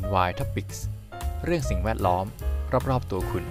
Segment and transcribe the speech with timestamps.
[0.00, 0.78] NY Topics
[1.44, 2.26] เรื่องสิ่งแวดล้อม
[2.90, 3.44] รอบ ๆ ตัวคุณ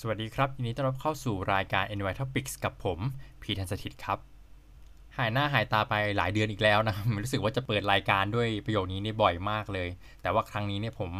[0.00, 2.98] สวัสดีครับยินดีต้อนรับเข้าสู่รายการ NY Topics กับผม
[3.42, 4.18] พีทันสถิตครับ
[5.16, 9.88] หายหน้าหายตาไปหลายเดือนอีกแล้วนะรู้สึกว่าจะเปิดรายการด้วยประโยคนี้นี่บ่อยมากเลย
[10.22, 11.10] แต่ว่าครั้งนี้เนี่ยผม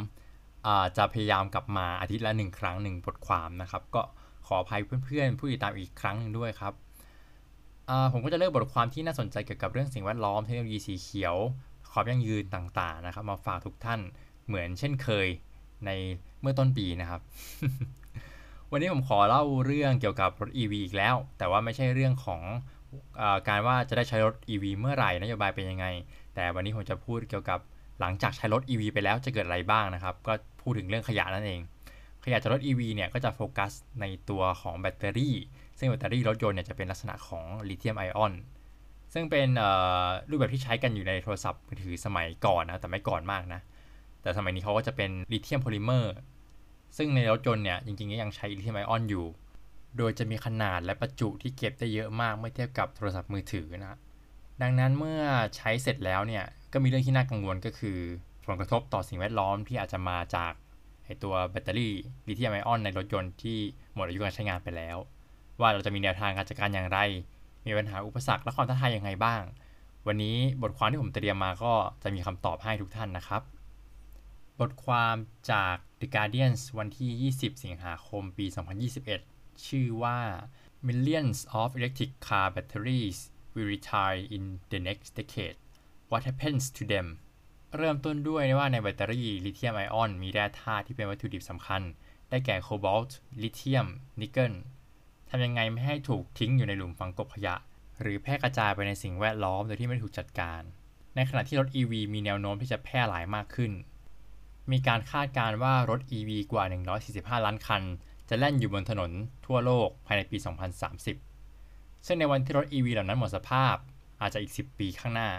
[0.96, 4.02] จะพยายามกลับมาอาทิตย์ละหนึ่งครั้งหนึ่งบทความนะครับ ก็
[4.46, 6.74] ขออภัยเพื่อนๆ ผู้ติดตามอีกครั้งหนึ่งด้วยครับ
[8.12, 11.36] ผมก็จะเลือกบทความที่น่าสนใจเกี่ยวกับเรื่องสิ่งแวดล้อมเทคโนโลยีสีเขียว
[11.93, 14.00] ความยั่งยืนต่างๆนะครับ มาฝากทุกท่าน
[14.46, 15.26] เหมือนเช่นเคย
[15.86, 15.90] ใน
[16.40, 17.21] เมื่อต้นปีนะครับ
[18.72, 22.40] วันนี้ผมขอเล่าเรื่องเกี่ยวกับรถ EV อีกแล้ว แต่ว่าไม่ใช่เรื่องของ
[23.21, 25.86] อการว่าจะได้ใช้รถ EV เมื่อไหร่นโยบายเป็นยังไง
[26.34, 27.59] แต่วันนี้ผมจะพูดเกี่ยวกับ
[28.00, 31.61] หลังจากใช้รถ EV ไปแล้วจะเกิดอะไรบ้างนะครับ ก็พูดถึงเรื่องขยะนั่นเอง
[32.25, 35.36] ขยะจากรถ EV เนี่ยก็จะโฟกัสในตัวของแบตเตอรี่
[35.78, 38.33] ซึ่งแบตเตอรี่รถยนต์เนี่ยจะเป็นลักษณะของลิเธียมไอออน
[39.12, 39.48] ซึ่งเป็น
[40.31, 43.61] รูปแบบที่ใช้กันอยู่ในโทรศัพท์มือถือสมัยก่อนนะแต่ไม่ก่อนมากนะ
[44.23, 46.15] แต่สมัยนี้เขาก็จะเป็นลิเธียมโพลิเมอร์
[46.97, 49.27] ซึ่งในรถยนต์เนี่ยจริงๆก็ยังใช้ลิเธียมไอออนอยู่
[49.97, 53.98] โดยจะมีขนาดและประจุที่เก็บได้เยอะมากเมื่อเทียบกับโทรศัพท์มือถือนะ
[54.63, 55.23] ดังนั้นเมื่อ
[55.57, 57.98] ใช้เสร็จแล้วเนี่ยก็มีเรื่องที่น่ากังวลก็คือ
[58.47, 60.53] ผลกระทบต่อสิ่งแวดล้อมที่อาจจะมาจาก
[61.05, 61.92] ไอตัวแบตเตอรี่
[62.29, 63.59] ลิเธียมไอออนในรถยนต์ที่
[63.95, 64.97] หมดอายุการใช้งานไปแล้ว
[65.61, 66.98] ว่าเราจะมีแนวทางการจัดการอย่างไร
[67.67, 69.42] มีปัญหาอุปสรรคและความท้าทายยังไงบ้าง
[70.06, 73.42] วันนี้บทความที่ผมเตรียมมาก็จะมีคำตอบให้ทุกท่านนะครับ
[74.61, 75.17] บทความ
[75.53, 78.47] จาก The Guardian วันที่ 20 สิงหาคมปี
[79.06, 80.19] 2021 ชื่อว่า
[80.89, 83.19] Millions of electric car batteries
[83.55, 85.56] will retire in the next decade
[86.11, 87.06] What happens to them
[87.77, 91.83] เริ่มต้นด้วยว่าในแบตเตอรี่ลิเธียมไอออนมีแร่ธาตุที่เป็นวัตถุดิบสำคัญ
[92.31, 93.86] ได้แก่โคบอลต์ ลิเธียม
[94.20, 94.55] นิกเกิล
[95.31, 97.55] ทำยังไงไม่ให้ถูกทิ้งอยู่ในหลุมฝังกบขยะ
[98.01, 100.61] หรือแพร่กระจายไปในสิ่งแวดล้อมโดยที่ไม่ถูกจัดการ
[101.15, 103.73] ในขณะที่รถ EV มีแนวโน้มที่จะแพร่หลายมากขึ้น
[104.70, 106.64] มีการคาดการณ์ว่ารถ EV กว่า
[107.41, 107.83] 145 ล้านคัน
[108.29, 109.11] จะแล่นอยู่บนถนน
[109.47, 110.36] ทั่วโลกภายในปี
[111.23, 113.77] 2030 ซึ่งในวันที่รถ EV เหล่านั้นหมดสภาพ
[114.20, 115.31] อาจจะอีก 10 ปีข้างหน้า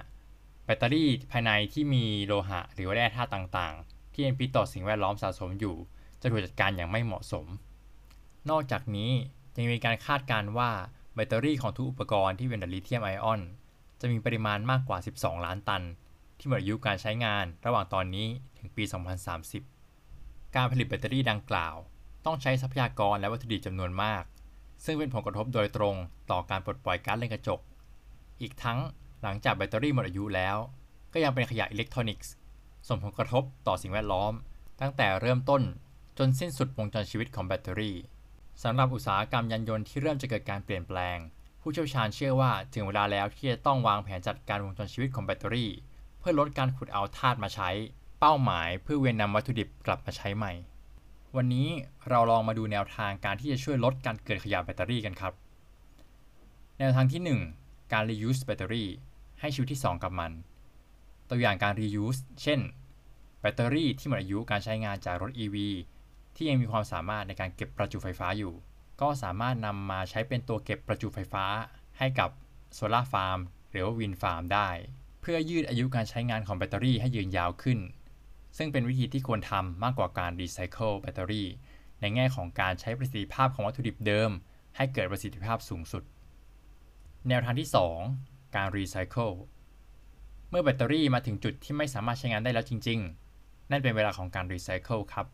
[0.66, 5.76] แบตเตอรี่ภายในที่มีโลหะหรือว่าแร่ธาตุต่างๆ ที่เป็นพิษต่อสิ่งแวดล้อมสะสมอยู่
[6.22, 7.46] จะถูกจัดการอย่างไม่เหมาะสม
[8.50, 9.12] นอกจากนี้
[9.60, 10.72] ยังมีการคาดการณ์ว่า
[11.16, 13.42] แบตเตอรี่ของทุกอุปกรณ์ที่เป็นลิเธียมไอออน
[14.02, 15.84] จะมีปริมาณมากกว่า 12 ล้านตัน
[16.38, 18.28] ที่หมดอายุการใช้งานระหว่างตอนนี้
[18.58, 18.84] ถึงปี
[19.70, 21.76] 2030 การผลิตแบตเตอรี่ดังกล่าว
[22.26, 24.24] ต้องใช้ทรัพยากรและวัตถุดิบจำนวนมาก
[24.86, 25.96] ซึ่งเป็นผลกระทบโดยตรง
[26.32, 27.60] ต่อการปลดปล่อยก๊าซเรือนกระจก
[28.42, 28.80] อีกทั้ง
[29.22, 30.58] หลังจากแบตเตอรี่หมดอายุแล้ว
[31.14, 32.32] ก็ยังเป็นขยะอิเล็กทรอนิกส์
[32.88, 34.34] ส่งผลกระทบต่อสิ่งแวดล้อม
[34.82, 35.62] ตั้งแต่เริ่มต้น
[36.18, 37.96] จนสิ้นสุดวงจรชีวิตของแบตเตอรี่
[38.64, 41.18] สำหรับอุตสาหกรรมยานยนต์ที่เริ่มจะเกิดการเปลี่ยนแปลง
[41.62, 45.72] ผู้เชี่ยวชาญเชื่อว่าถึงเวลาแล้วที่จะต้องวางแผนจัดการวงจรชีวิตของแบตเตอรี่
[46.20, 47.70] เพื่อลดการขุดเอาธาตุมาใช้
[48.20, 50.54] เป้าหมายเพื่อเวียนนำวัตถุดิบกลับมาใช้ใหม่
[51.36, 51.68] วันนี้
[52.10, 55.34] เราลองมาดูแนวทางการที่จะช่วยลดการเกิดขยะแบตเตอรี่กันครับ
[56.80, 58.90] แนวทางที่ 1 การ reuse แบตเตอรี่
[59.40, 60.32] ให้ชีวิตที่ 2 กับมัน
[61.30, 62.60] ตัวอย่างการ reuse เช่น
[63.42, 65.56] แบตเตอรี่ที่หมดอายุการใช้งานจากรถ EV
[66.42, 68.54] ที่ยังมีความสามารถในการเก็บประจุไฟฟ้าอยู่
[69.02, 71.46] ก็สามารถนำมาใช้เป็นตัวเก็บประจุไฟฟ้า
[71.98, 72.30] ให้กับ
[72.74, 73.40] โซลาร์ฟาร์ม
[73.72, 74.70] หรือว่า wind farm ได้
[75.22, 77.80] เพื่อยืดอายุการใช้งานของแบตเตอรี่ให้ยืนยาวขึ้น
[78.58, 81.48] ซึ่งเป็นวิธีที่ควรทำมากกว่าการรีไซเคิลแบตเตอรี่
[82.02, 84.32] ในแง่ของการใช้ประสิทธิภาพของวัตถุดิบเดิม
[84.78, 86.04] ให้เกิดประสิทธิภาพสูงสุด
[87.28, 87.70] แนวทางที่
[88.12, 89.32] 2 การรีไซเคิล
[90.50, 93.00] เมื่อแบตเตอรี่มาถึงจุดที่ไม่สามารถใช้งานได้แล้วจริง
[93.36, 95.28] ๆ นั่นเป็นเวลาของการรีไซเคิลครับ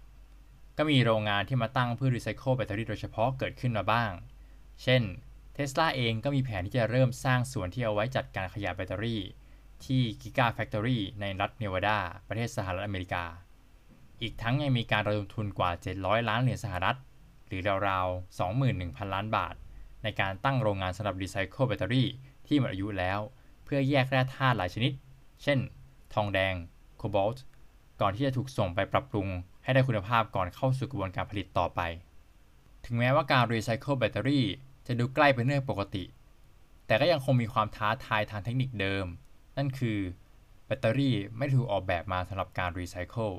[0.78, 4.12] ก็มีโรงงานที่มาตั้งเพื่อรีไซเคิลแบตเตอรี่โดยเฉพาะเกิดขึ้นมาบ้าง
[4.84, 5.04] เช่น
[5.54, 9.22] เทสลาเองก็มีแผนที่จะเริ่มสร้างส่วนที่เอาไว้จัดการขยะแบตเตอรี่
[9.86, 11.98] ที่ Giga Factory ในรัฐเนวาดา
[12.28, 13.26] ประเทศสหรัฐอเมริกา
[14.22, 16.98] อีกทั้งยังมีการระดมทุนกว่า 700 ล้านเหรียญสหรัฐ
[17.48, 19.56] หรือราวๆ 21,000 ล้านบาท
[20.04, 22.08] ในการตั้งโรงงานสำหรับรีไซเคิลแบตเตอรี่
[22.48, 23.20] ที่หมดอายุแล้ว
[23.64, 24.92] เพื่อแยกแร่ธาตุหลายชนิด
[25.44, 25.60] เช่น
[26.14, 26.54] ทองแดง
[26.98, 27.44] โคบอลต์
[28.02, 29.28] ก่อนที่จะถูกส่งไปปรับปรุง
[29.66, 31.82] ให้ได้คุณภาพก่อนเข้าสู่กระบวนการผลิตต่อไป
[32.86, 34.46] ถึงแม้ว่าการรีไซเคิลแบตเตอรี่
[34.88, 36.04] จะดูใกล้เป็นเรื่องปกติ
[36.88, 39.06] แต่ก็ยังคงมีความท้าทายทางเทคนิคเดิม
[39.58, 40.00] นั่นคือ
[40.66, 43.32] แบตเตอรี่ไม่ถูกออกแบบมาสำหรับการรีไซเคิล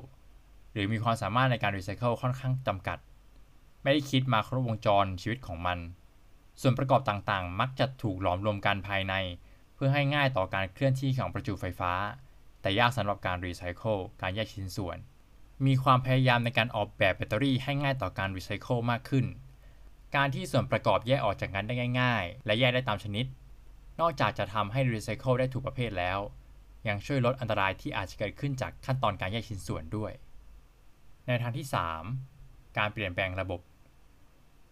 [0.71, 2.97] หรือมีความสามารถในการรีไซเคิลค่อนข้างจำกัด
[3.83, 5.79] ไม่ได้คิดมาครบวงจรชีวิตของมัน
[6.61, 9.13] ส่วนประกอบต่างๆ มักจะถูกหลอมรวมกันภายใน
[9.75, 11.91] เพื่อให้ง่ายต่อการเคลื่อนที่ของประจุไฟฟ้า
[12.61, 14.97] แต่ยากสำหรับการรีไซเคิลการแยกชิ้นส่วน
[15.65, 19.25] มีความพยายามในการออกแบบแบตเตอรี่ให้ง่ายต่อการรีไซเคิลมากขึ้น
[20.15, 23.25] การที่ส่วนประกอบแยกออกจากกันได้ง่าย ๆ และแยกได้ตามชนิด
[23.99, 26.19] นอกจากจะทำให้รีไซเคิลได้ถูกประเภทแล้ว
[26.87, 30.11] ยังช่วยลดอันตรายที่อาจจะเกิดขึ้นจากขั้นตอนการแยกชิ้นส่วนด้วย
[31.27, 31.67] ในทางที่
[32.21, 33.61] 3 การเปลี่ยนแปลงระบบ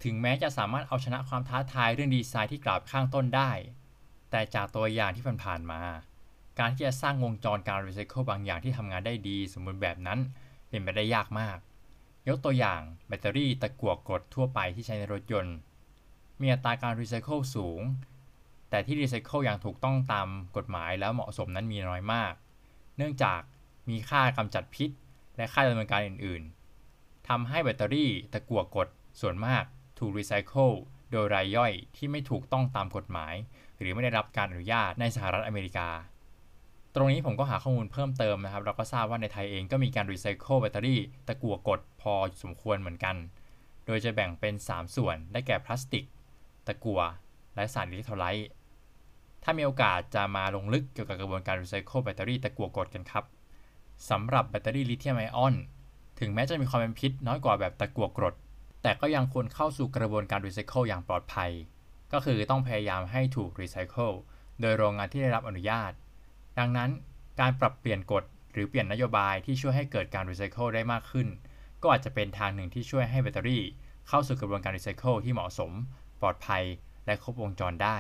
[0.04, 3.52] ถึงแม้จะสามารถเอาชนะความท้าทายเรื่องดีไซน์ที่กล่าวข้างต้นได้
[4.32, 5.82] แต่จากตัวอย่างที่ผ่านๆมา
[6.60, 10.20] การที่จะสร้างวงจรการรีไซเคิลบางอย่างที่ทำงานได้ดี สมบูรณ์แบบนั้น
[10.70, 11.58] เป็นไปได้ยากมาก
[12.28, 15.56] ยกตัวอย่างแบตเตอรี่ตะกั่วกรดทั่วไปที่ใช้ในรถยนต์
[16.42, 17.82] มีอัตราการรีไซเคิลสูง
[18.70, 20.28] แต่ที่รีไซเคิลอย่างถูกต้องตาม
[20.58, 22.34] กฎหมายแล้วเหมาะสมนั้นมีน้อยมาก
[22.98, 23.42] เนื่องจาก
[23.90, 24.90] มีค่ากำจัดพิษ
[25.38, 26.44] และค่าดำเนินการอื่น
[26.86, 28.88] ๆทำให้แบตเตอรี่ตะกั่วกรด
[29.22, 29.64] ส่วนมาก
[30.00, 30.70] ถูกรีไซเคิล
[31.12, 33.34] โดยรายย่อยที่ไม่ถูกต้องตามกฎหมาย
[33.80, 35.90] หรือไม่ได้รับการอนุญาตในสหรัฐอเมริกา
[36.96, 42.14] ตรงนี้ผมก็หาข้อมูลเพิ่มเติมนะครับ เราก็ทราบว่าในไทยเองก็มีการรีไซเคิลแบตเตอรี่ตะกั่วกรดพอ
[42.44, 43.16] สมควรเหมือนกัน
[43.86, 46.06] โดยจะแบ่งเป็น 3 ส่วน ได้แก่พลาสติก
[46.68, 47.02] ตะกั่ว
[47.56, 48.50] และสารอิเล็กโทรไลต์
[49.44, 53.26] ถ้ามีโอกาสจะมาลงลึกเกี่ยวกับกระบวนการรีไซเคิลแบตเตอรี่ตะกั่วกรดกันครับ
[54.10, 55.56] สำหรับแบตเตอรี่ลิเธียมไอออน
[56.20, 58.36] ถึงแม้จะมีความเป็นพิษน้อยกว่าแบบตะกั่วกรด
[58.84, 61.52] แต่ก็ยังควรเข้าสู่กระบวนการรีไซเคิลอย่างปลอดภัย
[62.14, 64.12] ก็คือต้องพยายามให้ถูกรีไซเคิล
[64.62, 65.92] โดยโรงงานที่ได้รับอนุญาต
[66.60, 66.90] ดังนั้น
[67.40, 68.24] การปรับเปลี่ยนกฎ
[68.54, 71.28] หรือเปลี่ยนนโยบายที่ช่วยให้เกิดการรีไซเคิลได้มากขึ้น
[71.82, 73.64] ก็อาจจะเป็นทางหนึ่งที่ช่วยให้แบตเตอรี่
[74.08, 75.72] เข้าสู่กระบวนการรีไซเคิลที่เหมาะสม
[76.22, 76.64] ปลอดภัย
[77.06, 77.98] และครบวงจรได้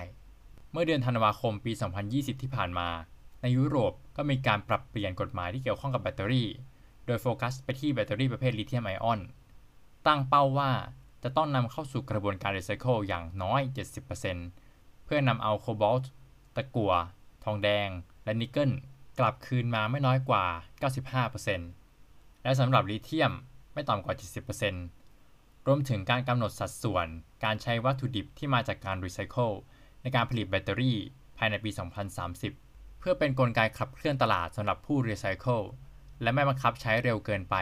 [0.71, 1.71] เมื่อเดือนธันวาคมปี
[2.07, 2.89] 2020 ที่ผ่านมา
[3.41, 6.47] ในยุโรปก็มีการปรับเปลี่ยนกฎหมายที่เกี่ยวข้องกับแบตเตอรี่
[7.05, 9.19] โดยโฟกัสไปที่แบตเตอรี่ประเภทลิเธียมไอออน
[10.07, 10.71] ตั้งเป้าว่า
[11.23, 13.61] จะต้องนำเข้าสู่กระบวนการรีไซเคิลอย่างน้อย
[14.33, 16.11] 70%เพื่อนำเอาโคบอลต์
[16.55, 16.93] ตะกั่ว
[17.43, 17.89] ทองแดง
[18.25, 18.71] และนิกเกิล
[19.19, 20.45] กลับคืนมาไม่น้อยกว่า
[21.65, 23.33] 95%และสำหรับลิเธียม
[23.73, 24.15] ไม่ต่ำกว่า
[24.89, 27.07] 70%รวมถึงการกำหนดสัดส่วน
[27.43, 29.51] การใช้วัตถุดิบที่มาจากการรีไซเคิล
[30.01, 30.97] ในการผลิตแบตเตอรี่
[31.37, 31.71] ภายในปี
[32.35, 35.61] 2030 เพื่อเป็นกลไกขับเคลื่อนตลาดสำหรับผู้รีไซเคิล
[36.21, 37.55] และไม่บังคับใช้เร็วเกินไป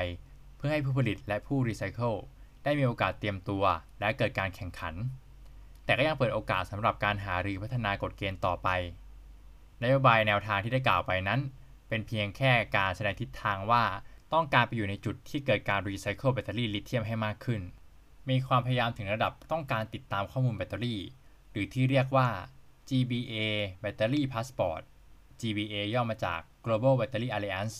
[0.57, 2.13] เพื่อให้ผู้ผลิตและผู้รีไซเคิล
[2.63, 3.63] ได้มีโอกาสเตรียมตัว
[3.99, 4.95] และเกิดการแข่งขัน
[5.85, 8.69] แต่ก็ยังเปิดโอกาสสำหรับการหารือพัฒนากฎเกณฑ์ต่อไป
[9.83, 11.39] นโยบายแนวทางที่ได้กล่าวไปนั้น
[11.89, 13.83] เป็นเพียงแค่การแสดงทิศทางว่า
[14.33, 17.61] ต้องการไปอยู่ในจุดที่เกิดการรีไซเคิลแบตเตอรี่ลิเธียมให้มากขึ้น
[18.29, 21.01] มีความพยายามถึงระดับต้องการติดตามข้อมูลแบตเตอรี่
[21.51, 22.27] หรือที่เรียกว่า
[22.89, 23.33] GBA
[23.83, 24.81] Battery Passport
[25.41, 27.75] GBA ย่อมาจาก Global Battery Alliance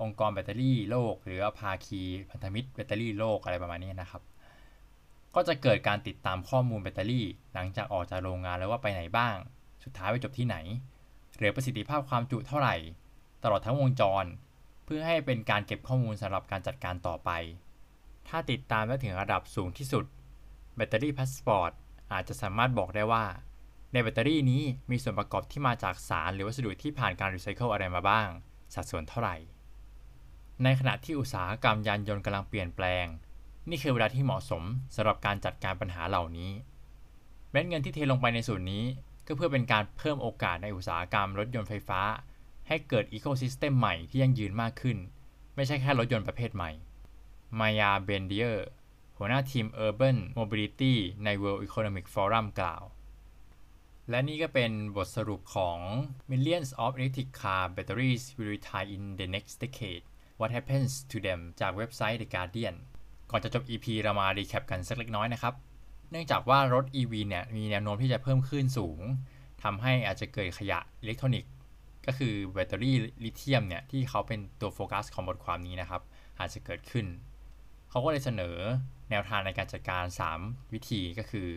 [0.00, 4.22] องค์กรแบตเตอรี่โลก หรือภาคีพันธมิตรแบตเตอรี่โลกอะไรประมาณนี้นะครับ
[5.34, 9.36] ก็จะเกิดการติดตามข้อมูลแบตเตอรี่ หลังจากออกจากโรงงานแล้วว่าไปไหนบ้าง
[9.84, 10.56] สุดท้ายไปจบที่ไหน
[11.40, 12.76] เหลือประสิทธิภาพความจุเท่าไหร่
[13.42, 14.24] ตลอดทั้งวงจร
[14.84, 17.30] เพื่อให้เป็นการเก็บข้อมูลสำหรับการจัดการต่อไป
[18.28, 20.04] ถ้าติดตามได้ถึงระดับสูงที่สุด
[20.76, 21.72] Battery Passport
[22.12, 23.24] อาจจะสามารถบอกได้ว่า
[23.92, 28.28] ในแบตเตอรี่นี้มีส่วนประกอบที่มาจากสารหรือวัสดุที่ผ่านการรีไซเคิลอะไรมาบ้าง
[28.74, 29.36] สัดส่วนเท่าไหร่
[30.62, 33.06] ในขณะที่อุตสาหกรรมยานยนต์กำลังเปลี่ยนแปลง
[33.70, 34.62] นี่คือเวลาที่เหมาะสม
[34.94, 36.52] สำหรับการจัดการปัญหาเหล่านี้
[37.50, 38.84] เม็ดเงินที่เทลงไปในส่วนนี้
[39.26, 42.00] ก็เพื่อเป็นการเพิ่มโอกาสในอุตสาหกรรมรถยนต์ไฟฟ้า
[42.68, 44.98] ให้เกิด ecosystem ใหม่ที่ยั่งยืนมากขึ้น
[45.54, 46.70] ไม่ใช่แค่รถยนต์ประเภทใหม่
[47.58, 48.66] Maya Ben Dror
[49.18, 50.94] หัวหน้าทีม Urban Mobility
[51.24, 52.82] ใน World Economic Forum กล่าว
[54.10, 55.78] และนี่ก็เป็นบทสรุปของ
[56.30, 60.04] Millions of Electric Car Batteries Will Retire in the Next Decade
[60.38, 62.76] What Happens to Them จากเว็บไซต์ The Guardian
[63.30, 65.54] ก่อนจะจบ EP เรามา recap กันสักเล็กน้อยนะครับ
[66.10, 69.00] เนื่องจากว่ารถ EV เนี่ยมีแนวโน้มที่จะเพิ่มขึ้นสูง
[69.62, 71.50] ทำให้อาจจะเกิดขยะอิเล็กทรอนิกส์
[72.06, 76.02] ก็คือแบตเตอรี่ลิเธียมเนี่ยที่เขาเป็นตัวโฟกัสของบทความนี้นะครับ
[76.40, 77.06] อาจจะเกิดขึ้น
[77.90, 78.56] เขาก็เลยเสนอ
[79.10, 80.04] แนวทางในการจัดการ
[80.38, 81.48] 3 วิธีก็คือ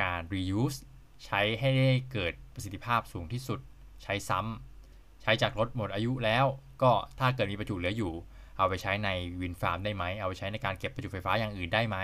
[0.00, 0.78] การ reuse
[1.24, 3.60] ใช้ให้ได้เกิดประสิทธิภาพสูงที่สุด
[4.02, 6.46] ใช้ซ้ำ ใช้จากรถหมดอายุแล้ว
[6.82, 8.12] ก็ถ้าเกิดมีประจุเหลืออยู่
[8.56, 9.08] เอาไปใช้ใน
[9.40, 11.96] วินฟาร์มได้ไหม เอาไปใช้ในการเก็บประจุไฟฟ้าอย่างอื่นได้ไหม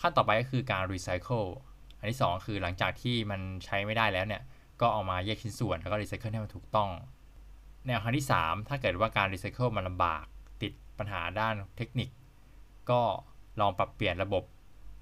[0.00, 1.48] ขั้นต่อไปก็คือการ recycle
[1.98, 4.42] อันที่ 2 คือหลังจากที่มันใช้ไม่ได้แล้วเนี่ย
[4.80, 6.90] ก็เอามาแยกชิ้นส่วนแล้วก็รีไซเคิลให้มันถูกต้อง
[7.86, 10.24] แนวทางที่ 3 ถ้าเกิดว่าการรีไซเคิลมันลำบาก
[10.62, 12.08] ติดปัญหาด้านเทคนิค
[12.90, 13.00] ก็
[13.60, 14.44] ลองปรับเปลี่ยนระบบ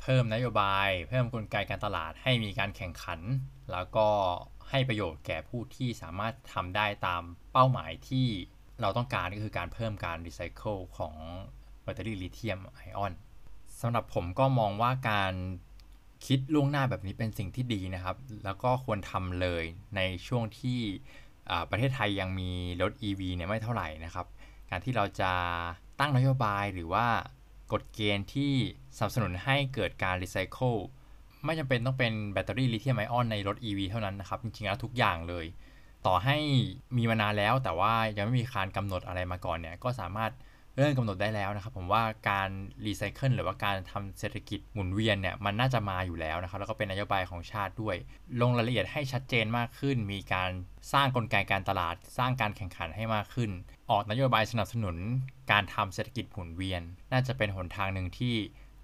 [0.00, 3.20] เพิ่มนโยบาย เพิ่มกลไกการตลาดให้มีการแข่งขัน
[3.72, 4.08] แล้วก็
[4.70, 7.22] ให้ประโยชน์แก่ผู้ที่สามารถทำได้ตาม
[7.52, 8.26] เป้าหมายที่
[8.80, 11.14] เราต้องการก็คือการเพิ่มการรีไซเคิลของ
[11.82, 13.12] แบตเตอรี่ลิเธียมไอออน
[13.82, 15.34] สำหรับผมก็มองว่าการ
[16.26, 19.64] คิดล่วงหน้าแบบนี้เป็นสิ่งที่ดีนะครับ แล้วก็ควรทำเลย
[19.96, 20.80] ในช่วงที่
[21.70, 22.50] ประเทศไทยยังมี
[22.82, 24.26] รถ EV เนี่ยไม่เท่าไหร่นะครับ
[24.70, 25.32] การที่เราจะ
[26.00, 27.06] ตั้งนโยบายหรือว่า
[27.72, 28.52] กฎเกณฑ์ที่
[28.96, 30.74] สนับสนุนให้เกิดการรีไซเคิล
[31.44, 35.46] ไม่จำเป็นต้องเป็นแบตเตอรี่ลิเธียมไอออนในรถ EV เท่านั้นนะครับ จริงๆแล้วทุกอย่างเลย
[36.06, 36.36] ต่อให้
[36.96, 40.32] มีมานานแล้วแต่ว่ายังไม่มีการกำหนดอะไรมาก่อนเนี่ยก็สามารถ
[40.76, 42.50] เริ่มกำหนดได้แล้วนะครับ ผมว่าการ
[42.86, 47.96] รีไซเคิลหรือว่าการทำเศรษฐกิจหมุนเวียนเนี่ยมันน่าจะมาอยู่แล้วนะครับ แล้วก็เป็นนโยบายของชาติด้วย
[48.40, 50.50] ลงรายละเอียดให้ชัดเจนมากขึ้น มีการ
[50.92, 53.50] สร้างกลไกการตลาด สร้างการแข่งขันให้มากขึ้น
[53.90, 54.96] ออกนโยบายสนับสนุน
[55.52, 58.34] การทำเศรษฐกิจหมุนเวียน น่าจะเป็นหนทางหนึ่งที่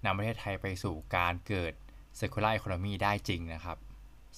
[0.05, 1.73] นำประเทศไทยไปสู่การเกิด
[2.19, 3.77] circular economy ได้จริงนะครับ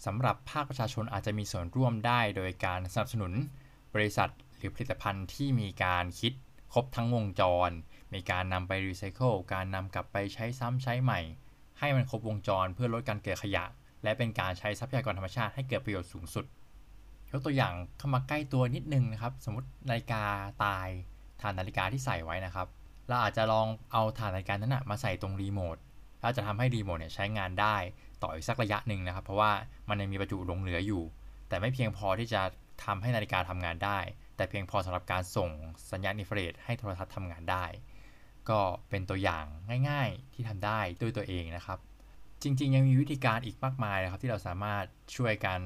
[0.05, 3.31] สำหรับภาคประชาชนอาจจะมีส่วนร่วมได้ โดยการสนับสนุน
[3.95, 6.33] บริษัทหรือผลิตภัณฑ์ที่มีการคิด
[6.73, 7.71] ครบทั้งวงจร
[8.13, 11.19] มีการนำไปรีไซเคิลการนำกลับไปใช้ซ้ำใช้ใหม่
[11.79, 13.65] ให้มันครบวงจรเพื่อลดการเกิดขยะ
[14.03, 16.45] และเป็นการใช้ทรัพยากรธรรมชาติให้เกิดประโยชน์สูงสุด
[17.31, 20.23] ยกตัวอย่างเข้ามาใกล้ตัวนิดนึงนะครับ สมมตินาฬิกา
[20.65, 20.87] ตาย
[21.41, 22.67] ฐานนาฬิกาที่ใส่ไว้นะครับ
[23.07, 25.77] เราอาจจะลองเอาฐานนาฬิกานั้นนะมาใส่ตรงรีโมท
[26.21, 27.75] แล้วจะทำให้รีโมทเนี่ยใช้งานได้
[28.21, 29.51] ต่ออีกสักระยะหนึ่งนะครับ เพราะว่า
[29.89, 31.03] มันยังมีประจุหลงเหลืออยู่
[31.49, 32.41] แต่ไม่เพียงพอที่จะ
[32.85, 33.99] ทำให้นาฬิกาทำงานได้
[34.41, 35.49] แต่เพียงพอสำหรับการส่ง
[35.91, 37.65] สัญญาณอินฟราเรดให้โทรทัศน์ทำงานได้
[38.49, 39.45] ก็เป็นตัวอย่าง
[39.89, 41.79] ง่ายๆที่ทำได้ด้วยตัวเองนะครับ
[42.43, 45.59] จริงๆ ยังมีวิธีการอีกมากมายนะครับ ที่เราสามารถช่วยกัน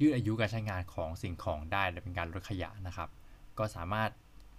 [0.00, 3.08] ยืดอายุการใช้งานของสิ่งของได้และเป็นการลดขยะนะครับ
[3.58, 4.10] ก็สามารถ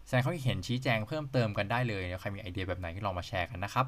[0.05, 3.85] แสดงความคิดเห็นชี้แจงเพิ่มเติมกันได้เลยใครมีไอเดียแบบไหนก็ลองมาแชร์กันนะครับ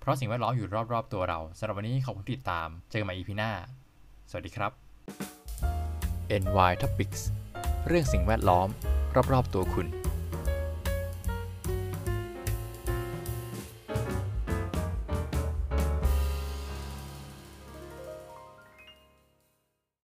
[0.00, 3.50] เพราะสิ่งแวดล้อมอยู่รอบๆตัวเราสำหรับวันนี้ขอบคุณติดตาม เจอกันใหม่ EP หน้า
[4.30, 4.72] สวัสดีครับ
[6.42, 7.20] NY Topics
[7.86, 8.68] เรื่องสิ่งแวดล้อม
[9.32, 9.97] รอบๆตัวคุณ